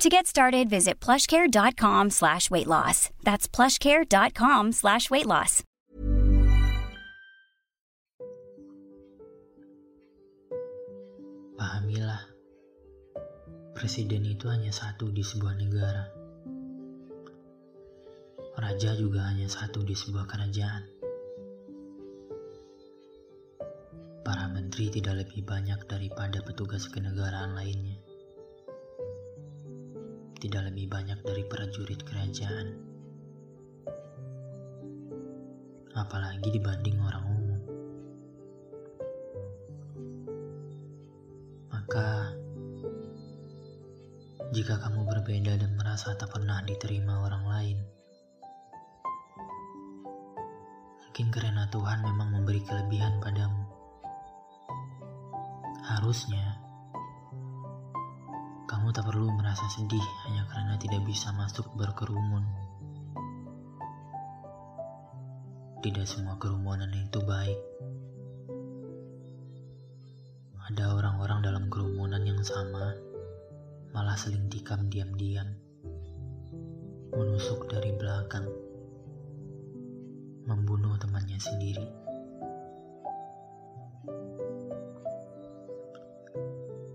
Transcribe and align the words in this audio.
To 0.00 0.08
get 0.08 0.24
started, 0.24 0.72
visit 0.72 0.96
plushcare.com 0.96 2.08
slash 2.08 2.48
weight 2.48 2.64
loss. 2.64 3.12
That's 3.20 3.44
plushcare.com 3.44 4.72
slash 4.72 5.12
weight 5.12 5.28
loss. 5.28 5.60
Pahamilah, 11.60 12.32
presiden 13.76 14.24
itu 14.24 14.48
hanya 14.48 14.72
satu 14.72 15.12
di 15.12 15.20
sebuah 15.20 15.60
negara. 15.60 16.08
Raja 18.56 18.96
juga 18.96 19.28
hanya 19.28 19.52
satu 19.52 19.84
di 19.84 19.92
sebuah 19.92 20.24
kerajaan. 20.24 20.82
Para 24.24 24.48
menteri 24.48 24.88
tidak 24.88 25.28
lebih 25.28 25.44
banyak 25.44 25.84
daripada 25.84 26.40
petugas 26.40 26.88
kenegaraan 26.88 27.52
lainnya 27.52 28.09
tidak 30.40 30.72
lebih 30.72 30.88
banyak 30.88 31.20
dari 31.20 31.44
prajurit 31.44 32.00
kerajaan. 32.00 32.72
Apalagi 35.92 36.48
dibanding 36.48 36.96
orang 37.04 37.24
umum. 37.28 37.60
Maka, 41.68 42.32
jika 44.56 44.80
kamu 44.80 45.04
berbeda 45.04 45.60
dan 45.60 45.76
merasa 45.76 46.16
tak 46.16 46.32
pernah 46.32 46.64
diterima 46.64 47.20
orang 47.28 47.44
lain, 47.44 47.78
mungkin 51.04 51.26
karena 51.36 51.68
Tuhan 51.68 52.00
memang 52.00 52.32
memberi 52.32 52.64
kelebihan 52.64 53.20
padamu. 53.20 53.68
Harusnya, 55.84 56.69
kamu 58.70 58.94
tak 58.94 59.02
perlu 59.10 59.34
merasa 59.34 59.66
sedih 59.66 60.06
hanya 60.30 60.46
karena 60.46 60.78
tidak 60.78 61.02
bisa 61.02 61.34
masuk 61.34 61.66
berkerumun. 61.74 62.46
Tidak 65.82 66.06
semua 66.06 66.38
kerumunan 66.38 66.86
itu 66.94 67.18
baik. 67.18 67.58
Ada 70.70 70.94
orang-orang 70.94 71.42
dalam 71.42 71.64
kerumunan 71.66 72.22
yang 72.22 72.38
sama, 72.46 72.94
malah 73.90 74.14
saling 74.14 74.46
tikam 74.46 74.86
diam-diam, 74.86 75.50
menusuk 77.10 77.66
dari 77.66 77.90
belakang, 77.98 78.46
membunuh 80.46 80.94
temannya 80.94 81.42
sendiri. 81.42 82.09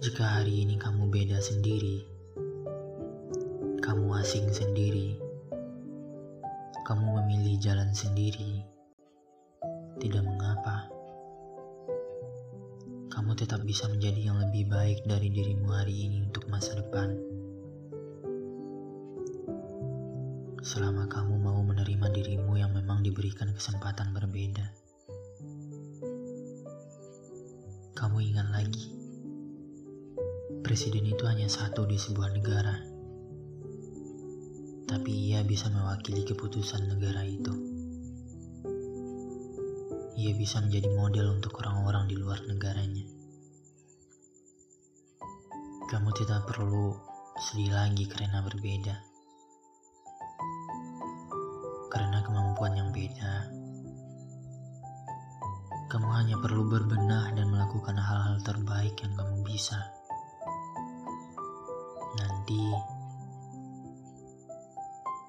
Jika 0.00 0.24
hari 0.24 0.64
ini 0.64 0.80
kamu 0.80 1.12
beda 1.12 1.44
sendiri, 1.44 2.00
kamu 3.84 4.16
asing 4.16 4.48
sendiri, 4.48 5.20
kamu 6.88 7.20
memilih 7.20 7.60
jalan 7.60 7.92
sendiri, 7.92 8.64
tidak 10.00 10.24
mengapa. 10.24 10.88
Kamu 13.12 13.36
tetap 13.36 13.60
bisa 13.68 13.92
menjadi 13.92 14.32
yang 14.32 14.40
lebih 14.40 14.72
baik 14.72 15.04
dari 15.04 15.28
dirimu 15.28 15.68
hari 15.68 16.08
ini 16.08 16.24
untuk 16.24 16.48
masa 16.48 16.80
depan. 16.80 17.20
Selama 20.64 21.12
kamu 21.12 21.36
mau 21.44 21.60
menerima 21.60 22.08
dirimu 22.08 22.56
yang 22.56 22.72
memang 22.72 23.04
diberikan 23.04 23.52
kesempatan 23.52 24.16
berbeda. 24.16 24.64
Kamu 28.00 28.16
ingat 28.24 28.48
lagi 28.48 28.99
Presiden 30.70 31.02
itu 31.02 31.26
hanya 31.26 31.50
satu 31.50 31.82
di 31.82 31.98
sebuah 31.98 32.30
negara, 32.30 32.78
tapi 34.86 35.34
ia 35.34 35.42
bisa 35.42 35.66
mewakili 35.66 36.22
keputusan 36.22 36.86
negara 36.86 37.26
itu. 37.26 37.50
Ia 40.14 40.30
bisa 40.38 40.62
menjadi 40.62 40.94
model 40.94 41.42
untuk 41.42 41.58
orang-orang 41.58 42.06
di 42.06 42.14
luar 42.14 42.38
negaranya. 42.46 43.02
Kamu 45.90 46.14
tidak 46.14 46.46
perlu 46.46 46.94
sedih 47.50 47.74
lagi 47.74 48.06
karena 48.06 48.38
berbeda. 48.38 48.94
Karena 51.90 52.22
kemampuan 52.22 52.78
yang 52.78 52.94
beda, 52.94 53.34
kamu 55.90 56.08
hanya 56.14 56.38
perlu 56.38 56.62
berbenah 56.70 57.34
dan 57.34 57.50
melakukan 57.50 57.98
hal-hal 57.98 58.38
terbaik 58.46 58.94
yang 59.02 59.18
kamu 59.18 59.42
bisa 59.42 59.98
nanti 62.50 62.74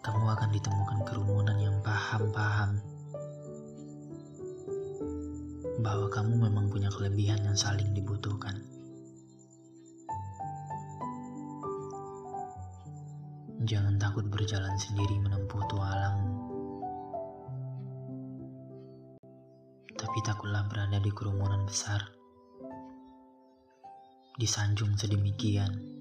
kamu 0.01 0.25
akan 0.33 0.49
ditemukan 0.49 0.99
kerumunan 1.05 1.57
yang 1.61 1.77
paham-paham 1.85 2.81
bahwa 5.85 6.09
kamu 6.09 6.49
memang 6.49 6.65
punya 6.73 6.89
kelebihan 6.89 7.37
yang 7.45 7.53
saling 7.53 7.93
dibutuhkan. 7.93 8.65
Jangan 13.69 14.01
takut 14.01 14.25
berjalan 14.25 14.73
sendiri 14.81 15.21
menempuh 15.21 15.61
tualang. 15.69 16.17
Tapi 19.93 20.17
takutlah 20.25 20.65
berada 20.65 20.97
di 20.97 21.13
kerumunan 21.13 21.69
besar. 21.69 22.01
Disanjung 24.41 24.97
sedemikian 24.97 26.00